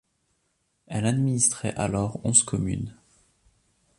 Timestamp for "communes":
2.41-2.97